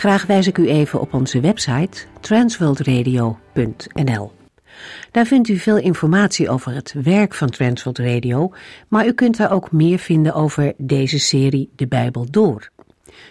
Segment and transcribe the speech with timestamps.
[0.00, 4.32] Graag wijs ik u even op onze website transworldradio.nl.
[5.10, 8.52] Daar vindt u veel informatie over het werk van Transworld Radio,
[8.88, 12.70] maar u kunt daar ook meer vinden over deze serie De Bijbel Door.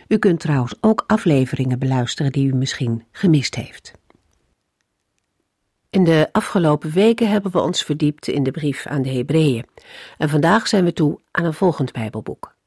[0.08, 3.92] U kunt trouwens ook afleveringen beluisteren die u misschien gemist heeft.
[5.90, 9.66] In de afgelopen weken hebben we ons verdiept in de brief aan de Hebreeën
[10.18, 12.58] en vandaag zijn we toe aan een volgend Bijbelboek.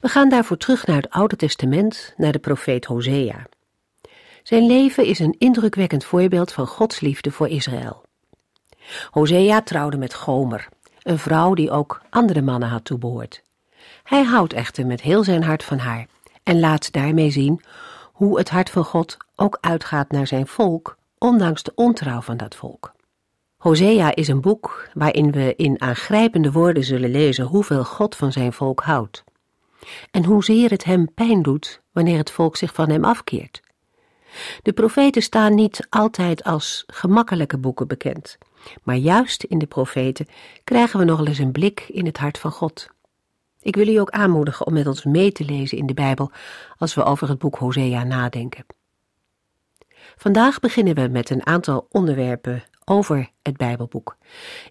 [0.00, 3.46] We gaan daarvoor terug naar het Oude Testament, naar de profeet Hosea.
[4.42, 8.02] Zijn leven is een indrukwekkend voorbeeld van Gods liefde voor Israël.
[9.10, 10.68] Hosea trouwde met Gomer,
[11.02, 13.42] een vrouw die ook andere mannen had toebehoord.
[14.02, 16.06] Hij houdt echter met heel zijn hart van haar
[16.42, 17.62] en laat daarmee zien
[18.12, 22.54] hoe het hart van God ook uitgaat naar zijn volk, ondanks de ontrouw van dat
[22.54, 22.92] volk.
[23.56, 28.52] Hosea is een boek waarin we in aangrijpende woorden zullen lezen hoeveel God van zijn
[28.52, 29.24] volk houdt
[30.10, 33.62] en hoezeer het hem pijn doet wanneer het volk zich van hem afkeert.
[34.62, 38.38] De profeten staan niet altijd als gemakkelijke boeken bekend,
[38.82, 40.26] maar juist in de profeten
[40.64, 42.88] krijgen we nog eens een blik in het hart van God.
[43.60, 46.30] Ik wil u ook aanmoedigen om met ons mee te lezen in de Bijbel
[46.76, 48.66] als we over het boek Hosea nadenken.
[50.16, 54.16] Vandaag beginnen we met een aantal onderwerpen over het Bijbelboek.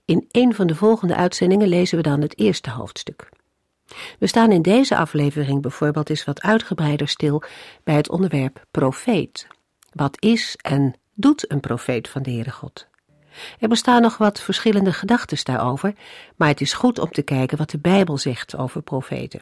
[0.06, 3.30] In een van de volgende uitzendingen lezen we dan het eerste hoofdstuk.
[4.20, 7.44] We staan in deze aflevering bijvoorbeeld eens wat uitgebreider stil
[7.84, 9.48] bij het onderwerp profeet.
[9.92, 12.88] Wat is en doet een profeet van de Heere God?
[13.59, 15.94] Er bestaan nog wat verschillende gedachten daarover,
[16.36, 19.42] maar het is goed om te kijken wat de Bijbel zegt over profeten.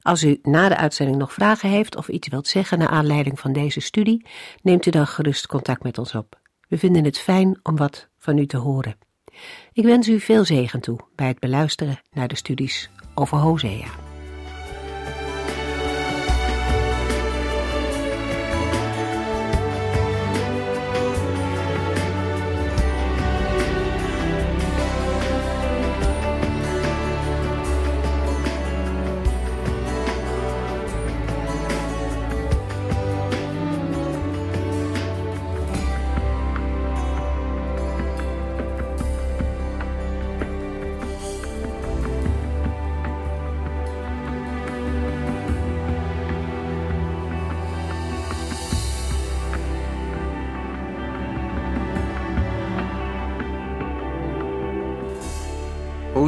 [0.00, 3.52] Als u na de uitzending nog vragen heeft of iets wilt zeggen naar aanleiding van
[3.52, 4.26] deze studie,
[4.62, 6.38] neemt u dan gerust contact met ons op.
[6.68, 8.96] We vinden het fijn om wat van u te horen.
[9.72, 14.07] Ik wens u veel zegen toe bij het beluisteren naar de studies over Hosea.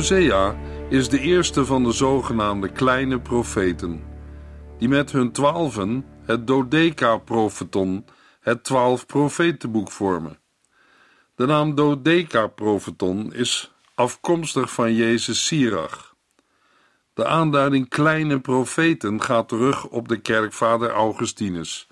[0.00, 0.56] Hosea
[0.88, 4.02] is de eerste van de zogenaamde kleine profeten,
[4.78, 8.04] die met hun twaalfen het Dodeca-profeton,
[8.40, 10.38] het twaalf profetenboek vormen.
[11.34, 16.14] De naam Dodeca-profeton is afkomstig van Jezus Sirach.
[17.14, 21.88] De aanduiding kleine profeten gaat terug op de kerkvader Augustinus,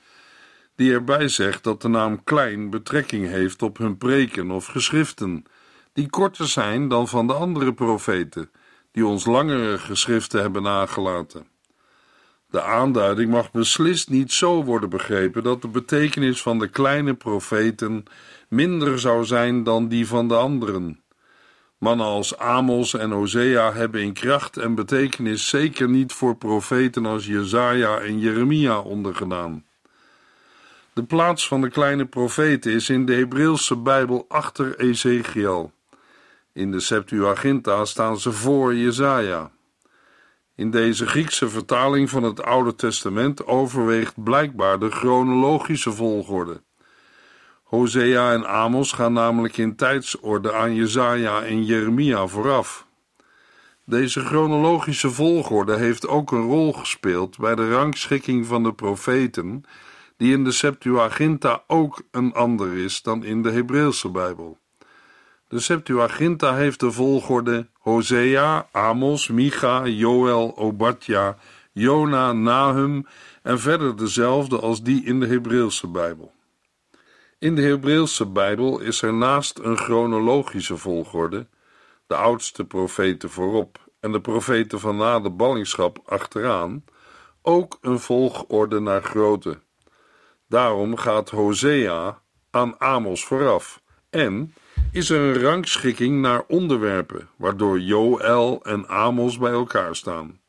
[0.75, 5.45] die erbij zegt dat de naam klein betrekking heeft op hun preken of geschriften
[5.93, 8.51] die korter zijn dan van de andere profeten,
[8.93, 11.47] die ons langere geschriften hebben nagelaten.
[12.51, 18.05] De aanduiding mag beslist niet zo worden begrepen dat de betekenis van de kleine profeten
[18.49, 21.03] minder zou zijn dan die van de anderen.
[21.79, 27.27] Mannen als Amos en Hosea hebben in kracht en betekenis zeker niet voor profeten als
[27.27, 29.65] Jezaja en Jeremia ondergedaan.
[30.93, 35.73] De plaats van de kleine profeten is in de Hebreeuwse Bijbel achter Ezekiel.
[36.59, 39.51] In de Septuaginta staan ze voor Jesaja.
[40.55, 46.63] In deze Griekse vertaling van het Oude Testament overweegt blijkbaar de chronologische volgorde.
[47.63, 52.87] Hosea en Amos gaan namelijk in tijdsorde aan Jesaja en Jeremia vooraf.
[53.85, 59.63] Deze chronologische volgorde heeft ook een rol gespeeld bij de rangschikking van de profeten,
[60.17, 64.59] die in de Septuaginta ook een ander is dan in de Hebreeuwse Bijbel.
[65.49, 71.37] De Septuaginta heeft de volgorde Hosea, Amos, Micha, Joel, Obadja,
[71.73, 73.07] Jona, Nahum
[73.43, 76.33] en verder dezelfde als die in de Hebreeuwse Bijbel.
[77.39, 81.47] In de Hebreeuwse Bijbel is er naast een chronologische volgorde,
[82.07, 86.85] de oudste profeten voorop en de profeten van na de ballingschap achteraan,
[87.43, 89.59] ook een volgorde naar grootte.
[90.49, 94.55] Daarom gaat Hosea aan Amos vooraf en
[94.93, 100.41] is er een rangschikking naar onderwerpen, waardoor Joël en Amos bij elkaar staan.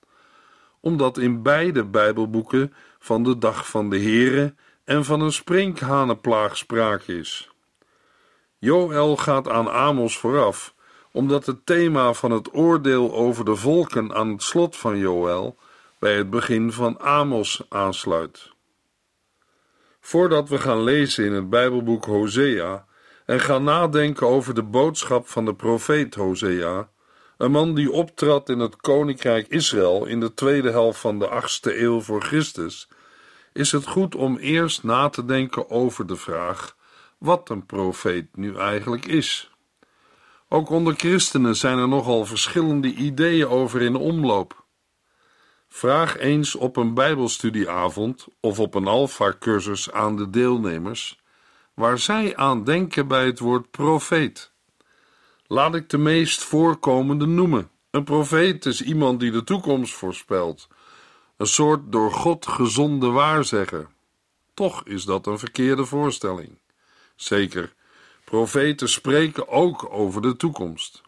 [0.80, 4.54] Omdat in beide Bijbelboeken van de dag van de Here
[4.84, 7.50] en van een sprinkhanenplaag sprake is.
[8.58, 10.74] Joël gaat aan Amos vooraf,
[11.12, 15.58] omdat het thema van het oordeel over de volken aan het slot van Joël
[16.00, 18.52] bij het begin van Amos aansluit.
[20.00, 22.88] Voordat we gaan lezen in het Bijbelboek Hosea
[23.30, 26.90] en gaan nadenken over de boodschap van de profeet Hosea,
[27.38, 31.82] een man die optrad in het koninkrijk Israël in de tweede helft van de achtste
[31.82, 32.90] eeuw voor Christus,
[33.54, 36.76] is het goed om eerst na te denken over de vraag
[37.18, 39.52] wat een profeet nu eigenlijk is.
[40.48, 44.66] Ook onder christenen zijn er nogal verschillende ideeën over in omloop.
[45.68, 51.19] Vraag eens op een Bijbelstudieavond of op een Alpha-cursus aan de deelnemers
[51.80, 54.52] waar zij aan denken bij het woord profeet.
[55.48, 57.70] Laat ik de meest voorkomende noemen.
[57.92, 60.68] Een profeet is iemand die de toekomst voorspelt,
[61.38, 63.88] een soort door God gezonde waarzegger.
[64.54, 66.58] Toch is dat een verkeerde voorstelling.
[67.16, 67.74] Zeker,
[68.24, 71.02] profeten spreken ook over de toekomst.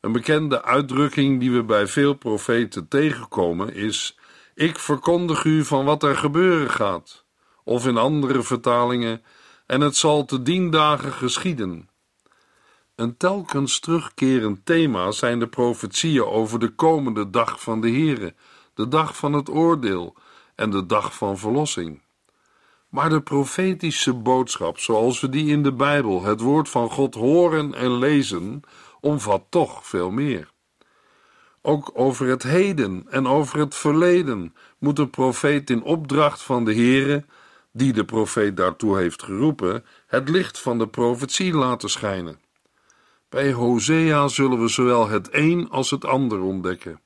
[0.00, 4.18] Een bekende uitdrukking die we bij veel profeten tegenkomen is:
[4.54, 7.24] Ik verkondig u van wat er gebeuren gaat.
[7.64, 9.22] Of in andere vertalingen:
[9.66, 11.88] En het zal te dien dagen geschieden.
[12.94, 18.34] Een telkens terugkerend thema zijn de profetieën over de komende dag van de Here,
[18.74, 20.14] de dag van het oordeel
[20.54, 22.02] en de dag van verlossing.
[22.88, 27.74] Maar de profetische boodschap, zoals we die in de Bijbel, het woord van God horen
[27.74, 28.62] en lezen,
[29.00, 30.50] omvat toch veel meer.
[31.62, 36.74] Ook over het heden en over het verleden moet een profeet in opdracht van de
[36.74, 37.24] Heere,
[37.76, 42.40] die de profeet daartoe heeft geroepen, het licht van de profetie laten schijnen.
[43.28, 47.00] Bij Hosea zullen we zowel het een als het ander ontdekken.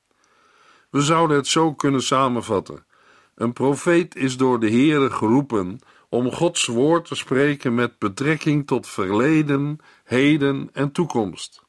[0.91, 2.85] We zouden het zo kunnen samenvatten.
[3.35, 5.79] Een profeet is door de Heere geroepen
[6.09, 11.63] om Gods woord te spreken met betrekking tot verleden, heden en toekomst.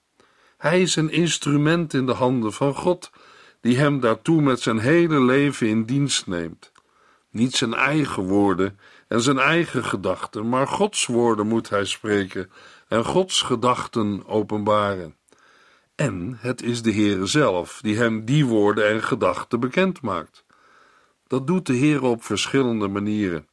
[0.58, 3.12] Hij is een instrument in de handen van God,
[3.62, 6.71] die hem daartoe met zijn hele leven in dienst neemt.
[7.32, 12.52] Niet zijn eigen woorden en zijn eigen gedachten, maar Gods woorden moet hij spreken
[12.88, 15.16] en Gods gedachten openbaren.
[15.96, 20.46] En het is de Heere zelf die hem die woorden en gedachten bekend maakt.
[21.28, 23.48] Dat doet de Heer op verschillende manieren.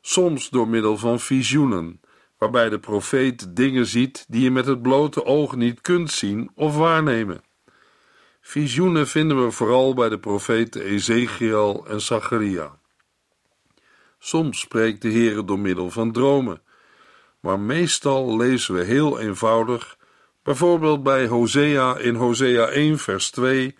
[0.00, 2.00] Soms door middel van visioenen,
[2.38, 6.76] waarbij de profeet dingen ziet die je met het blote oog niet kunt zien of
[6.76, 7.42] waarnemen.
[8.40, 12.79] Visioenen vinden we vooral bij de profeten Ezekiel en Zacharia.
[14.22, 16.62] Soms spreekt de Heer door middel van dromen,
[17.40, 19.98] maar meestal lezen we heel eenvoudig,
[20.42, 23.76] bijvoorbeeld bij Hosea in Hosea 1 vers 2,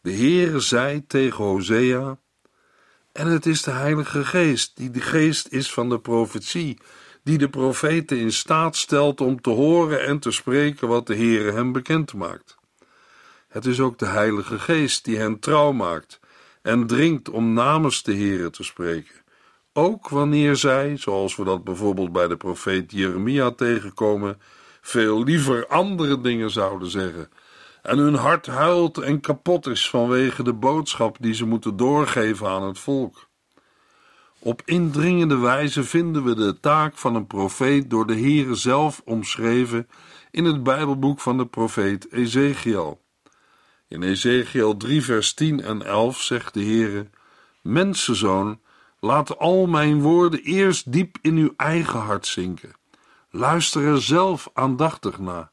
[0.00, 2.18] de Heere zei tegen Hosea,
[3.12, 6.78] en het is de Heilige Geest, die de geest is van de profetie,
[7.22, 11.52] die de profeten in staat stelt om te horen en te spreken wat de Heere
[11.52, 12.56] hem bekend maakt.
[13.48, 16.20] Het is ook de Heilige Geest die hen trouw maakt
[16.62, 19.24] en dringt om namens de Heere te spreken.
[19.78, 24.40] Ook wanneer zij, zoals we dat bijvoorbeeld bij de profeet Jeremia tegenkomen,
[24.80, 27.28] veel liever andere dingen zouden zeggen
[27.82, 32.62] en hun hart huilt en kapot is vanwege de boodschap die ze moeten doorgeven aan
[32.62, 33.28] het volk.
[34.38, 39.88] Op indringende wijze vinden we de taak van een profeet door de Heere zelf omschreven
[40.30, 43.00] in het Bijbelboek van de profeet Ezekiel.
[43.88, 47.10] In Ezekiel 3 vers 10 en 11 zegt de Heere,
[47.62, 48.60] Mensenzoon,
[49.00, 52.72] laat al mijn woorden eerst diep in uw eigen hart zinken.
[53.30, 55.50] Luister er zelf aandachtig naar.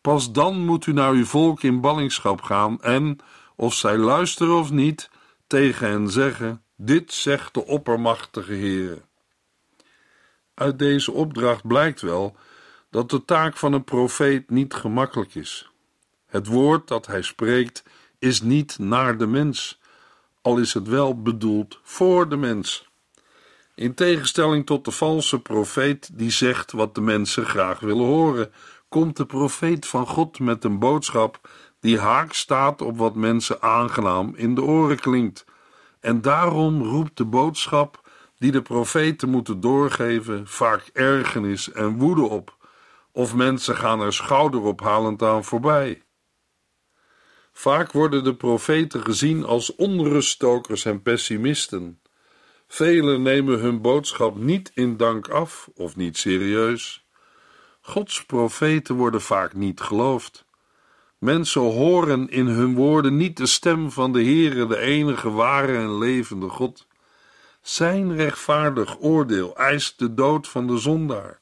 [0.00, 3.18] Pas dan moet u naar uw volk in ballingschap gaan en,
[3.56, 5.10] of zij luisteren of niet,
[5.46, 9.02] tegen hen zeggen: Dit zegt de oppermachtige Heer.
[10.54, 12.36] Uit deze opdracht blijkt wel
[12.90, 15.70] dat de taak van een profeet niet gemakkelijk is.
[16.26, 17.84] Het woord dat hij spreekt
[18.18, 19.80] is niet naar de mens,
[20.42, 22.90] al is het wel bedoeld voor de mens.
[23.74, 28.52] In tegenstelling tot de valse profeet die zegt wat de mensen graag willen horen,
[28.88, 31.48] komt de profeet van God met een boodschap
[31.80, 35.44] die haak staat op wat mensen aangenaam in de oren klinkt.
[36.00, 38.00] En daarom roept de boodschap
[38.38, 42.56] die de profeten moeten doorgeven vaak ergernis en woede op,
[43.12, 46.02] of mensen gaan er schouderophalend aan voorbij.
[47.62, 52.00] Vaak worden de profeten gezien als onruststokers en pessimisten.
[52.66, 57.04] Velen nemen hun boodschap niet in dank af of niet serieus.
[57.80, 60.44] Gods profeten worden vaak niet geloofd.
[61.18, 65.98] Mensen horen in hun woorden niet de stem van de Heere, de enige ware en
[65.98, 66.86] levende God.
[67.60, 71.40] Zijn rechtvaardig oordeel eist de dood van de zondaar.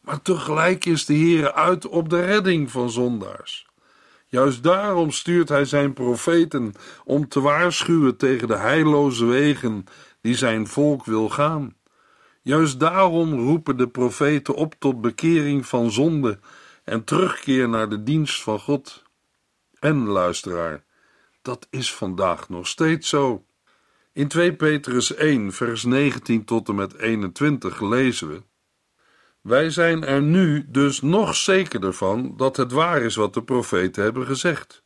[0.00, 3.72] Maar tegelijk is de Heere uit op de redding van zondaars.
[4.34, 6.72] Juist daarom stuurt hij zijn profeten
[7.04, 9.84] om te waarschuwen tegen de heilloze wegen
[10.20, 11.76] die zijn volk wil gaan.
[12.42, 16.38] Juist daarom roepen de profeten op tot bekering van zonde
[16.84, 19.02] en terugkeer naar de dienst van God.
[19.78, 20.84] En luisteraar,
[21.42, 23.44] dat is vandaag nog steeds zo.
[24.12, 28.42] In 2 Petrus 1, vers 19 tot en met 21 lezen we:
[29.44, 34.02] Wij zijn er nu dus nog zekerder van dat het waar is wat de profeten
[34.02, 34.82] hebben gezegd.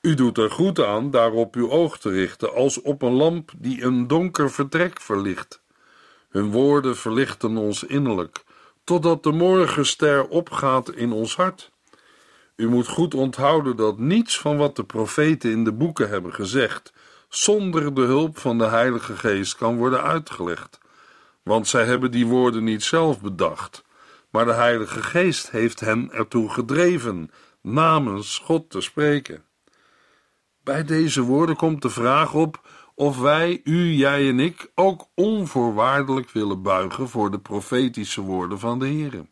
[0.00, 3.82] U doet er goed aan daarop uw oog te richten, als op een lamp die
[3.82, 5.62] een donker vertrek verlicht.
[6.28, 8.44] Hun woorden verlichten ons innerlijk,
[8.84, 11.70] totdat de morgenster opgaat in ons hart.
[12.56, 16.92] U moet goed onthouden dat niets van wat de profeten in de boeken hebben gezegd,
[17.28, 20.78] zonder de hulp van de Heilige Geest kan worden uitgelegd.
[21.42, 23.84] Want zij hebben die woorden niet zelf bedacht,
[24.34, 29.44] maar de Heilige Geest heeft hen ertoe gedreven namens God te spreken.
[30.62, 36.30] Bij deze woorden komt de vraag op of wij, u, jij en ik, ook onvoorwaardelijk
[36.30, 39.26] willen buigen voor de profetische woorden van de Heer.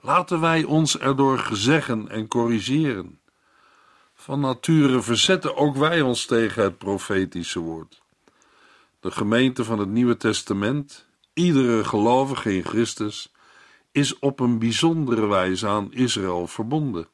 [0.00, 3.20] Laten wij ons erdoor gezeggen en corrigeren.
[4.14, 8.02] Van nature verzetten ook wij ons tegen het profetische woord.
[9.00, 13.34] De gemeente van het Nieuwe Testament, iedere gelovige in Christus,
[13.96, 17.08] is op een bijzondere wijze aan Israël verbonden.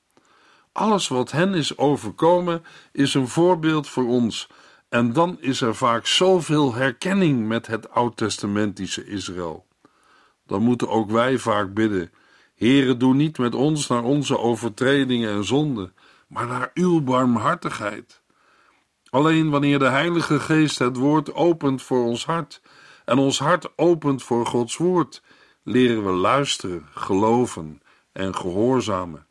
[0.73, 4.49] Alles wat hen is overkomen, is een voorbeeld voor ons.
[4.89, 9.67] En dan is er vaak zoveel herkenning met het oud-testamentische Israël.
[10.47, 12.13] Dan moeten ook wij vaak bidden:
[12.55, 15.95] Heere, doe niet met ons naar onze overtredingen en zonden,
[16.27, 18.23] maar naar uw barmhartigheid.
[19.11, 22.61] Alleen wanneer de Heilige Geest het woord opent voor ons hart
[23.05, 25.23] en ons hart opent voor Gods woord,
[25.63, 29.27] leren we luisteren, geloven en gehoorzamen.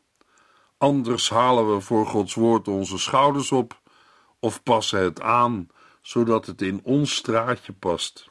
[0.78, 3.80] Anders halen we voor Gods woord onze schouders op
[4.38, 5.68] of passen het aan,
[6.00, 8.30] zodat het in ons straatje past.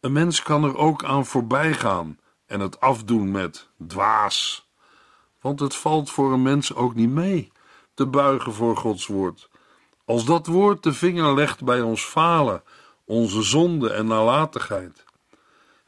[0.00, 4.68] Een mens kan er ook aan voorbij gaan en het afdoen met dwaas,
[5.40, 7.52] want het valt voor een mens ook niet mee
[7.94, 9.48] te buigen voor Gods woord.
[10.04, 12.62] Als dat woord de vinger legt bij ons falen,
[13.04, 15.04] onze zonde en nalatigheid.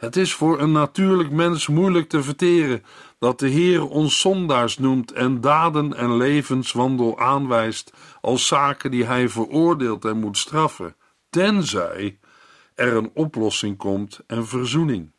[0.05, 2.85] Het is voor een natuurlijk mens moeilijk te verteren
[3.19, 9.29] dat de Heer ons zondaars noemt en daden en levenswandel aanwijst als zaken die Hij
[9.29, 10.97] veroordeelt en moet straffen,
[11.31, 12.19] tenzij
[12.75, 15.11] er een oplossing komt en verzoening.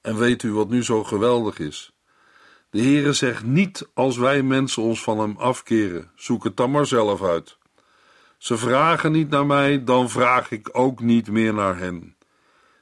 [0.00, 1.92] En weet u wat nu zo geweldig is?
[2.70, 6.86] De Heere zegt niet als wij mensen ons van Hem afkeren, zoek het dan maar
[6.86, 7.58] zelf uit.
[8.38, 12.14] Ze vragen niet naar mij, dan vraag ik ook niet meer naar hen.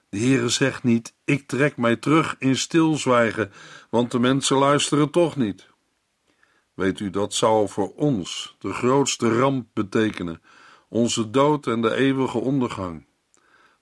[0.08, 3.52] De Heere zegt niet: Ik trek mij terug in stilzwijgen,
[3.90, 5.68] want de mensen luisteren toch niet.
[6.74, 10.42] Weet u, dat zou voor ons de grootste ramp betekenen,
[10.88, 13.06] onze dood en de eeuwige ondergang.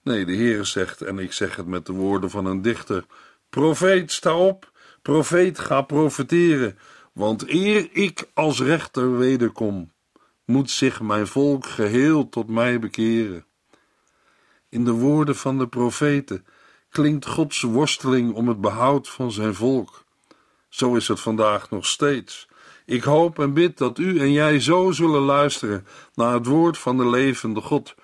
[0.03, 3.05] Nee, de Heere zegt, en ik zeg het met de woorden van een dichter:
[3.49, 6.77] Profeet, sta op, profeet, ga profeteren,
[7.13, 9.91] want eer ik als rechter wederkom,
[10.45, 13.46] moet zich mijn volk geheel tot mij bekeren.
[14.77, 16.45] In de woorden van de profeten
[16.89, 20.03] klinkt Gods worsteling om het behoud van zijn volk.
[20.69, 22.47] Zo is het vandaag nog steeds.
[22.85, 26.97] Ik hoop en bid dat u en jij zo zullen luisteren naar het woord van
[26.97, 27.95] de levende God,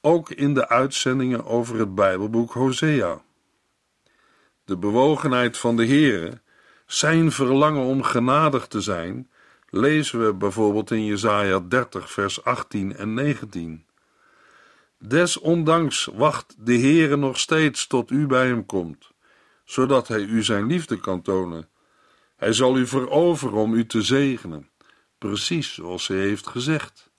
[0.00, 3.22] ook in de uitzendingen over het Bijbelboek Hosea.
[4.64, 6.40] De bewogenheid van de Heere,
[6.86, 9.30] zijn verlangen om genadig te zijn,
[9.70, 13.88] lezen we bijvoorbeeld in Jesaja 30 vers 18 en 19.
[15.02, 19.10] Desondanks wacht de Heere nog steeds tot u bij hem komt,
[19.64, 21.68] zodat hij u zijn liefde kan tonen.
[22.36, 24.68] Hij zal u veroveren om u te zegenen,
[25.18, 27.10] precies zoals hij heeft gezegd.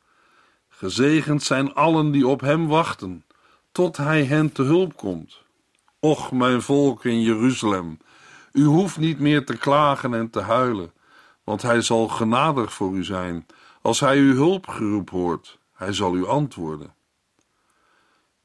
[0.69, 3.25] Gezegend zijn allen die op hem wachten,
[3.71, 5.43] tot hij hen te hulp komt.
[5.99, 7.97] Och, mijn volk in Jeruzalem,
[8.51, 10.93] u hoeft niet meer te klagen en te huilen,
[11.43, 13.45] want hij zal genadig voor u zijn.
[13.81, 16.99] Als hij uw hulpgeroep hoort, hij zal u antwoorden.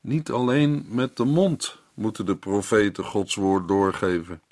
[0.07, 4.43] Niet alleen met de mond moeten de profeten Gods woord doorgeven.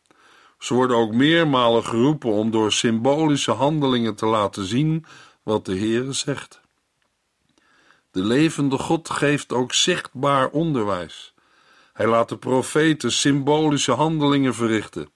[0.58, 5.04] Ze worden ook meermalen geroepen om door symbolische handelingen te laten zien
[5.42, 6.61] wat de Heere zegt.
[8.11, 11.34] De levende God geeft ook zichtbaar onderwijs.
[11.92, 15.08] Hij laat de profeten symbolische handelingen verrichten.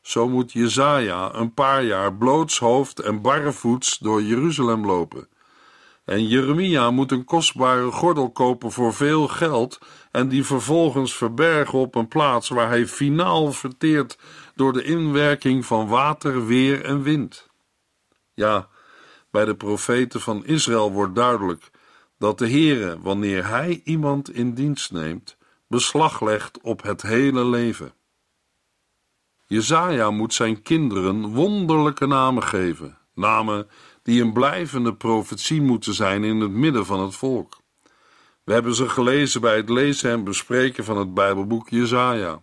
[0.00, 5.28] Zo moet Jezaja een paar jaar blootshoofd en barrevoets door Jeruzalem lopen.
[6.04, 9.78] En Jeremia moet een kostbare gordel kopen voor veel geld
[10.10, 14.18] en die vervolgens verbergen op een plaats waar hij finaal verteert
[14.54, 17.48] door de inwerking van water, weer en wind.
[18.34, 18.68] Ja,
[19.30, 21.70] bij de profeten van Israël wordt duidelijk
[22.18, 27.94] dat de Heere, wanneer hij iemand in dienst neemt, beslag legt op het hele leven.
[29.46, 33.68] Jezaja moet zijn kinderen wonderlijke namen geven, namen
[34.04, 37.56] die een blijvende profetie moeten zijn in het midden van het volk.
[38.44, 42.42] We hebben ze gelezen bij het lezen en bespreken van het Bijbelboek Jezaja.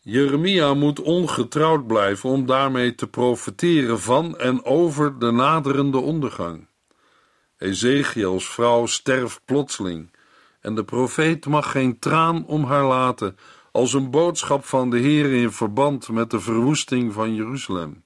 [0.00, 6.68] Jeremia moet ongetrouwd blijven om daarmee te profeteren van en over de naderende ondergang.
[7.58, 10.16] Ezekiels vrouw sterft plotseling
[10.60, 13.36] en de profeet mag geen traan om haar laten
[13.72, 18.03] als een boodschap van de Heer in verband met de verwoesting van Jeruzalem.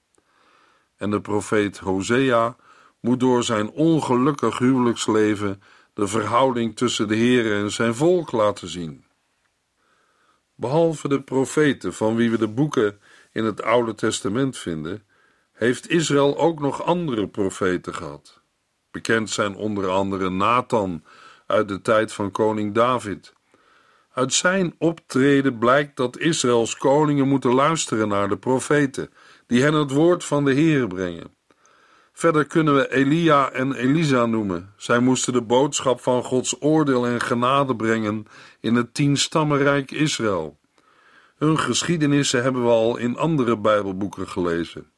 [0.99, 2.55] En de profeet Hosea
[2.99, 5.61] moet door zijn ongelukkig huwelijksleven
[5.93, 9.05] de verhouding tussen de Heer en zijn volk laten zien.
[10.55, 12.99] Behalve de profeten van wie we de boeken
[13.31, 15.03] in het Oude Testament vinden,
[15.51, 18.41] heeft Israël ook nog andere profeten gehad.
[18.91, 21.03] Bekend zijn onder andere Nathan
[21.45, 23.33] uit de tijd van koning David.
[24.13, 29.09] Uit zijn optreden blijkt dat Israëls koningen moeten luisteren naar de profeten,
[29.49, 31.35] die hen het woord van de Heer brengen.
[32.13, 34.73] Verder kunnen we Elia en Elisa noemen.
[34.77, 38.25] Zij moesten de boodschap van Gods oordeel en genade brengen
[38.59, 40.57] in het tienstammenrijk Israël.
[41.37, 44.91] Hun geschiedenissen hebben we al in andere Bijbelboeken gelezen.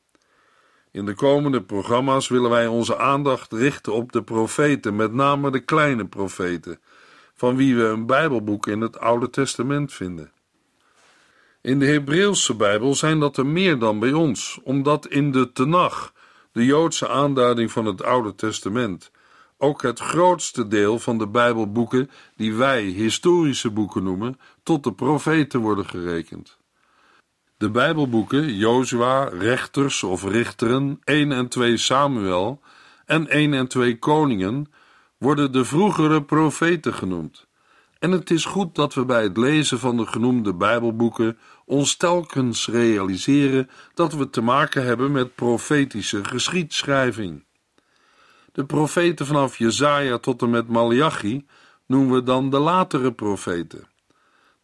[0.92, 5.60] In de komende programma's willen wij onze aandacht richten op de profeten, met name de
[5.60, 6.80] kleine profeten,
[7.36, 10.32] van wie we een Bijbelboek in het Oude Testament vinden.
[11.62, 16.14] In de Hebreeuwse Bijbel zijn dat er meer dan bij ons, omdat in de Tenach,
[16.52, 19.12] de Joodse aanduiding van het Oude Testament,
[19.58, 25.60] ook het grootste deel van de Bijbelboeken, die wij historische boeken noemen, tot de profeten
[25.60, 26.58] worden gerekend.
[27.58, 32.62] De Bijbelboeken Jozua, Rechters of Richteren, 1 en 2 Samuel
[33.06, 34.72] en 1 en 2 Koningen
[35.18, 37.48] worden de vroegere profeten genoemd.
[38.02, 42.68] En het is goed dat we bij het lezen van de genoemde Bijbelboeken ons telkens
[42.68, 47.46] realiseren dat we te maken hebben met profetische geschiedschrijving.
[48.52, 51.46] De profeten vanaf Jezaja tot en met Malachi
[51.86, 53.88] noemen we dan de latere profeten.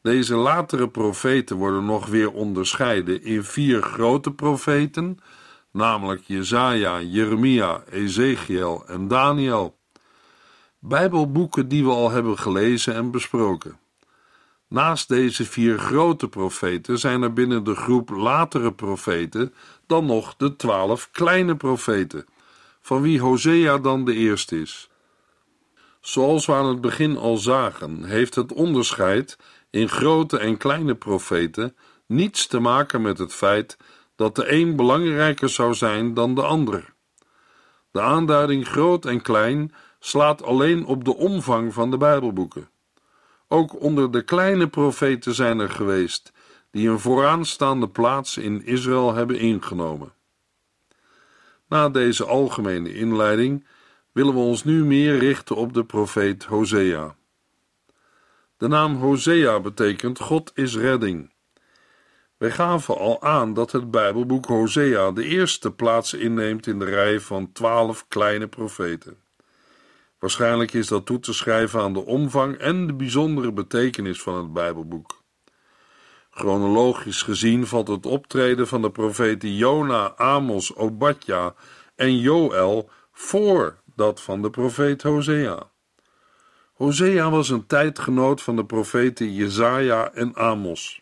[0.01, 5.17] Deze latere profeten worden nog weer onderscheiden in vier grote profeten,
[5.71, 9.76] namelijk Jezaja, Jeremia, Ezekiel en Daniel.
[10.87, 13.79] Bijbelboeken die we al hebben gelezen en besproken.
[14.67, 19.53] Naast deze vier grote profeten zijn er binnen de groep latere profeten
[19.87, 22.25] dan nog de twaalf kleine profeten,
[22.81, 24.89] van wie Hosea dan de eerste is.
[26.01, 29.37] Zoals we aan het begin al zagen, heeft het onderscheid
[29.69, 33.77] in grote en kleine profeten niets te maken met het feit
[34.15, 36.93] dat de een belangrijker zou zijn dan de ander.
[37.91, 42.69] De aanduiding groot en klein slaat alleen op de omvang van de Bijbelboeken.
[43.47, 46.33] Ook onder de kleine profeten zijn er geweest
[46.71, 50.13] die een vooraanstaande plaats in Israël hebben ingenomen.
[51.67, 53.65] Na deze algemene inleiding
[54.11, 57.15] willen we ons nu meer richten op de profeet Hosea.
[58.57, 61.33] De naam Hosea betekent God is redding.
[62.37, 67.19] Wij gaven al aan dat het Bijbelboek Hosea de eerste plaats inneemt in de rij
[67.19, 69.17] van twaalf kleine profeten.
[70.19, 74.53] Waarschijnlijk is dat toe te schrijven aan de omvang en de bijzondere betekenis van het
[74.53, 75.23] Bijbelboek.
[76.29, 81.55] Chronologisch gezien valt het optreden van de profeten Jona, Amos, Obadja
[81.95, 85.71] en Joël voor dat van de profeet Hosea.
[86.73, 91.01] Hosea was een tijdgenoot van de profeten Jezaja en Amos.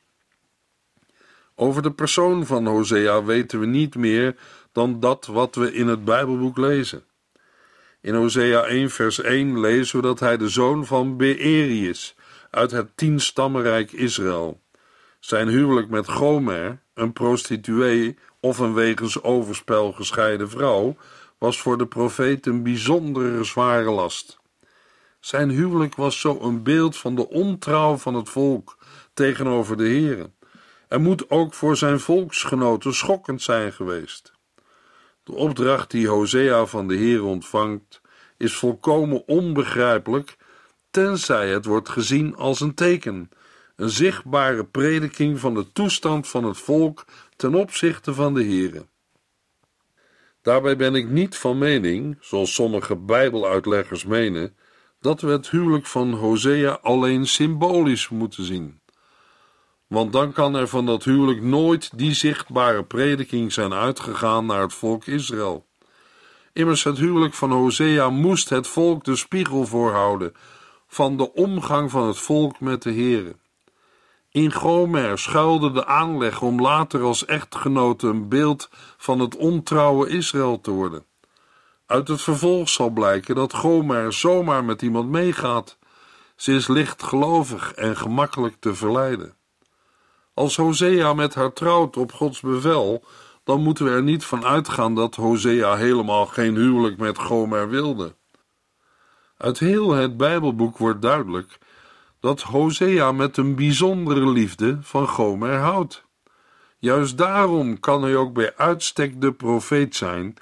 [1.56, 4.36] Over de persoon van Hosea weten we niet meer
[4.72, 7.04] dan dat wat we in het Bijbelboek lezen.
[8.06, 12.16] In Hosea 1 vers 1 lezen we dat hij de zoon van Beeri is,
[12.50, 14.62] uit het tienstammenrijk Israël.
[15.20, 20.96] Zijn huwelijk met Gomer, een prostituee of een wegens overspel gescheiden vrouw,
[21.38, 24.40] was voor de profeet een bijzondere zware last.
[25.20, 28.78] Zijn huwelijk was zo een beeld van de ontrouw van het volk
[29.14, 30.36] tegenover de Heeren
[30.88, 34.35] en moet ook voor zijn volksgenoten schokkend zijn geweest.
[35.26, 38.02] De opdracht die Hosea van de Heer ontvangt
[38.38, 40.38] is volkomen onbegrijpelijk,
[40.92, 43.30] tenzij het wordt gezien als een teken,
[43.76, 48.86] een zichtbare prediking van de toestand van het volk ten opzichte van de Heere.
[50.42, 54.58] Daarbij ben ik niet van mening, zoals sommige Bijbeluitleggers menen,
[55.00, 58.80] dat we het huwelijk van Hosea alleen symbolisch moeten zien.
[59.96, 64.74] Want dan kan er van dat huwelijk nooit die zichtbare prediking zijn uitgegaan naar het
[64.74, 65.66] volk Israël.
[66.54, 70.34] Immers het huwelijk van Hosea moest het volk de spiegel voorhouden
[70.88, 73.36] van de omgang van het volk met de Here.
[74.32, 80.62] In Gomer schuilde de aanleg om later als echtgenote een beeld van het ontrouwe Israël
[80.62, 81.06] te worden.
[81.86, 85.78] Uit het vervolg zal blijken dat Gomer zomaar met iemand meegaat.
[86.36, 89.36] Ze is lichtgelovig en gemakkelijk te verleiden.
[90.36, 93.04] Als Hosea met haar trouwt op Gods bevel,
[93.44, 98.16] dan moeten we er niet van uitgaan dat Hosea helemaal geen huwelijk met Gomer wilde.
[99.38, 101.58] Uit heel het Bijbelboek wordt duidelijk
[102.20, 106.06] dat Hosea met een bijzondere liefde van Gomer houdt.
[106.78, 110.34] Juist daarom kan hij ook bij uitstek de profeet zijn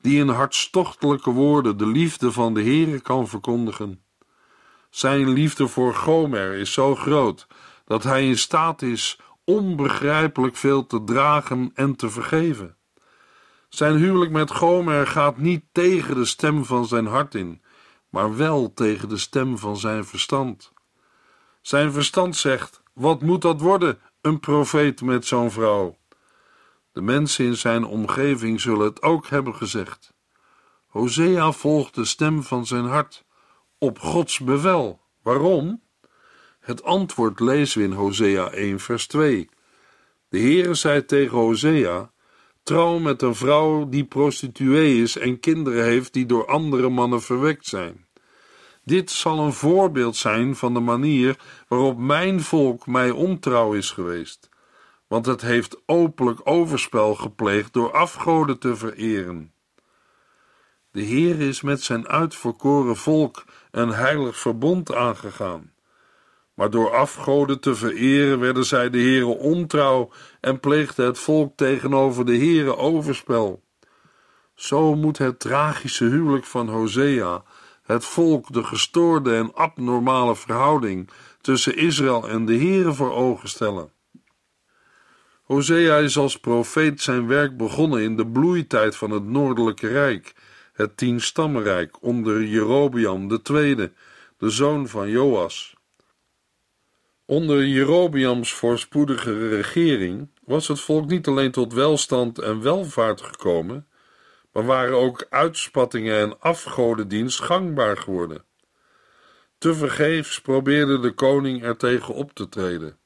[0.00, 4.02] die in hartstochtelijke woorden de liefde van de Heere kan verkondigen.
[4.90, 7.46] Zijn liefde voor Gomer is zo groot
[7.84, 12.76] dat hij in staat is onbegrijpelijk veel te dragen en te vergeven.
[13.68, 17.62] Zijn huwelijk met Gomer gaat niet tegen de stem van zijn hart in,
[18.08, 20.72] maar wel tegen de stem van zijn verstand.
[21.60, 25.96] Zijn verstand zegt: Wat moet dat worden, een profeet met zo'n vrouw?
[26.92, 30.14] De mensen in zijn omgeving zullen het ook hebben gezegd.
[30.86, 33.24] Hosea volgt de stem van zijn hart
[33.78, 35.00] op Gods bevel.
[35.22, 35.81] Waarom?
[36.62, 39.48] Het antwoord lezen we in Hosea 1, vers 2.
[40.28, 42.12] De Heere zei tegen Hosea:
[42.62, 47.66] Trouw met een vrouw die prostituee is en kinderen heeft die door andere mannen verwekt
[47.66, 48.06] zijn.
[48.84, 51.36] Dit zal een voorbeeld zijn van de manier
[51.68, 54.48] waarop mijn volk mij ontrouw is geweest,
[55.06, 59.52] want het heeft openlijk overspel gepleegd door afgoden te vereren.
[60.90, 65.71] De Heer is met zijn uitverkoren volk een heilig verbond aangegaan.
[66.54, 70.10] Maar door afgoden te vereren werden zij de Heere ontrouw
[70.40, 73.62] en pleegde het volk tegenover de Heere overspel.
[74.54, 77.42] Zo moet het tragische huwelijk van Hosea
[77.82, 81.10] het volk de gestoorde en abnormale verhouding
[81.40, 83.92] tussen Israël en de Heere voor ogen stellen.
[85.42, 90.34] Hosea is als profeet zijn werk begonnen in de bloeitijd van het Noordelijke Rijk,
[90.72, 93.92] het Tienstammenrijk onder Jerobeam II,
[94.38, 95.76] de zoon van Joas.
[97.32, 103.86] Onder Jerobeams voorspoedige regering was het volk niet alleen tot welstand en welvaart gekomen,
[104.52, 108.44] maar waren ook uitspattingen en afgodendienst gangbaar geworden.
[109.58, 112.98] Tevergeefs probeerde de koning er tegen op te treden.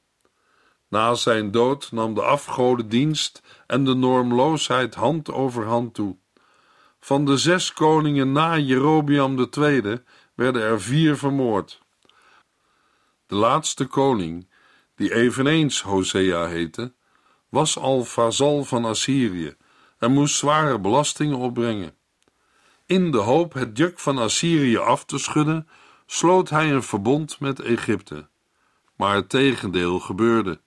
[0.89, 6.17] Na zijn dood nam de afgodendienst en de normloosheid hand over hand toe.
[6.99, 10.01] Van de zes koningen na Jerobeam II
[10.35, 11.85] werden er vier vermoord.
[13.27, 14.47] De laatste koning,
[14.95, 16.93] die eveneens Hosea heette,
[17.49, 19.55] was al vazal van Assyrië
[19.99, 21.95] en moest zware belastingen opbrengen.
[22.85, 25.67] In de hoop het juk van Assyrië af te schudden,
[26.05, 28.27] sloot hij een verbond met Egypte.
[28.95, 30.61] Maar het tegendeel gebeurde.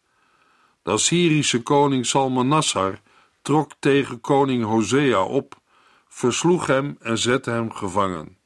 [0.83, 3.01] De Assyrische koning Salmanassar
[3.42, 5.61] trok tegen koning Hosea op,
[6.09, 8.38] versloeg hem en zette hem gevangen.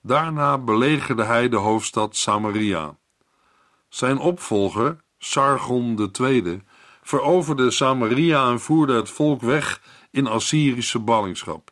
[0.00, 3.00] Daarna belegerde hij de hoofdstad Samaria.
[3.92, 6.62] Zijn opvolger, Sargon II,
[7.02, 11.70] veroverde Samaria en voerde het volk weg in Assyrische ballingschap.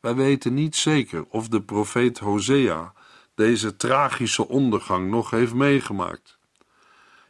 [0.00, 2.92] Wij weten niet zeker of de profeet Hosea
[3.34, 6.38] deze tragische ondergang nog heeft meegemaakt.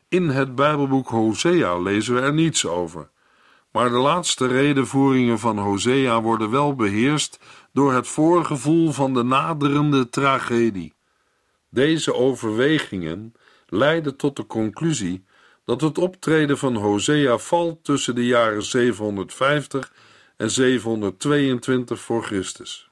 [0.08, 3.10] In het Bijbelboek Hosea lezen we er niets over,
[3.72, 7.38] maar de laatste redenvoeringen van Hosea worden wel beheerst
[7.72, 10.94] door het voorgevoel van de naderende tragedie.
[11.70, 13.34] Deze overwegingen
[13.66, 15.24] leiden tot de conclusie
[15.64, 19.92] dat het optreden van Hosea valt tussen de jaren 750
[20.36, 22.90] en 722 voor Christus.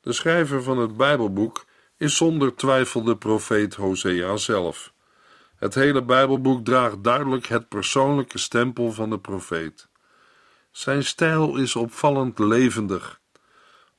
[0.00, 1.64] De schrijver van het Bijbelboek
[1.96, 4.92] is zonder twijfel de profeet Hosea zelf.
[5.56, 9.88] Het hele Bijbelboek draagt duidelijk het persoonlijke stempel van de profeet.
[10.70, 13.20] Zijn stijl is opvallend levendig.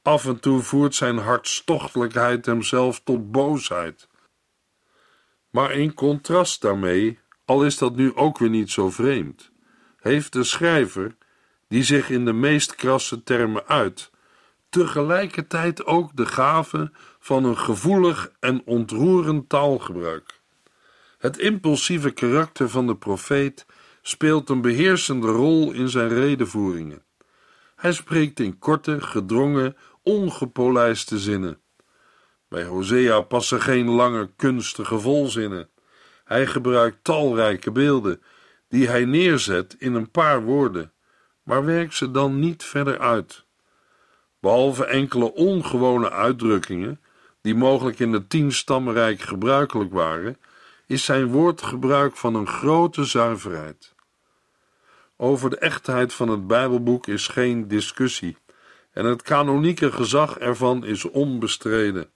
[0.02, 4.08] Af en toe voert zijn hartstochtelijkheid hem zelf tot boosheid.
[5.52, 9.52] Maar in contrast daarmee al is dat nu ook weer niet zo vreemd,
[9.98, 11.16] heeft de schrijver,
[11.68, 14.12] die zich in de meest krasse termen uit,
[14.70, 20.40] tegelijkertijd ook de gave van een gevoelig en ontroerend taalgebruik.
[21.18, 23.66] Het impulsieve karakter van de profeet
[24.02, 27.04] speelt een beheersende rol in zijn redenvoeringen.
[27.76, 31.61] Hij spreekt in korte, gedrongen, ongepolijste zinnen.
[32.52, 35.70] Bij Hosea passen geen lange, kunstige volzinnen.
[36.26, 38.22] Hij gebruikt talrijke beelden,
[38.70, 40.92] die hij neerzet in een paar woorden,
[41.44, 43.46] maar werkt ze dan niet verder uit.
[44.40, 47.02] Behalve enkele ongewone uitdrukkingen,
[47.42, 50.38] die mogelijk in het tienstammenrijk gebruikelijk waren,
[50.88, 53.94] is zijn woordgebruik van een grote zuiverheid.
[55.18, 58.38] Over de echtheid van het Bijbelboek is geen discussie,
[58.92, 62.12] en het kanonieke gezag ervan is onbestreden.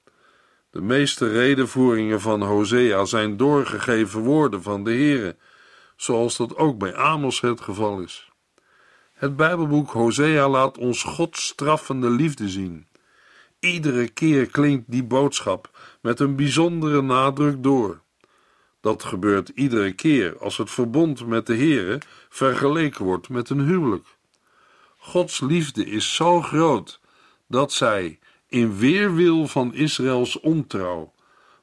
[0.76, 5.36] De meeste redenvoeringen van Hosea zijn doorgegeven woorden van de Heere,
[5.96, 8.32] zoals dat ook bij Amos het geval is.
[9.14, 12.88] Het Bijbelboek Hosea laat ons Gods straffende liefde zien.
[13.60, 15.70] Iedere keer klinkt die boodschap
[16.02, 18.02] met een bijzondere nadruk door.
[18.82, 24.08] Dat gebeurt iedere keer als het verbond met de Heere vergeleken wordt met een huwelijk.
[24.98, 27.00] Gods liefde is zo groot
[27.48, 31.14] dat zij, in weerwil van Israëls ontrouw,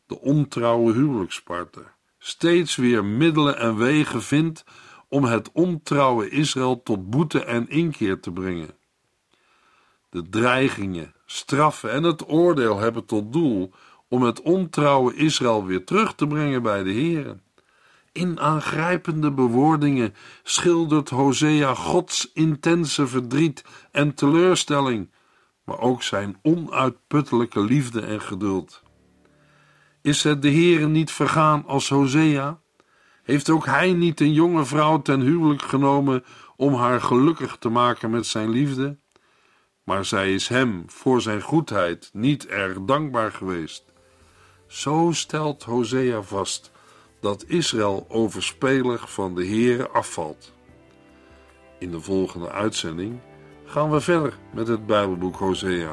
[0.07, 4.65] de ontrouwe huwelijkspartner, steeds weer middelen en wegen vindt
[5.09, 8.75] om het ontrouwe Israël tot boete en inkeer te brengen.
[10.11, 13.73] De dreigingen, straffen en het oordeel hebben tot doel
[14.09, 17.41] om het ontrouwe Israël weer terug te brengen bij de Heer.
[18.13, 25.11] In aangrijpende bewoordingen schildert Hosea Gods intense verdriet en teleurstelling,
[25.65, 28.83] maar ook zijn onuitputtelijke liefde en geduld.
[30.03, 32.61] Is het de Heere niet vergaan als Hosea?
[33.23, 36.25] Heeft ook hij niet een jonge vrouw ten huwelijk genomen
[36.57, 38.99] om haar gelukkig te maken met zijn liefde?
[39.85, 43.93] Maar zij is hem voor zijn goedheid niet erg dankbaar geweest.
[44.67, 46.71] Zo stelt Hosea vast
[47.21, 50.53] dat Israël overspelig van de Heere afvalt.
[51.79, 53.21] In de volgende uitzending
[53.73, 55.93] gaan we verder met het Bijbelboek Hosea.